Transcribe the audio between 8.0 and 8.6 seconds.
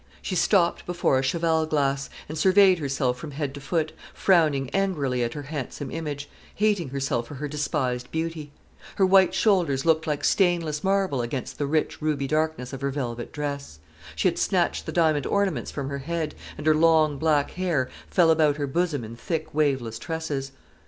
beauty.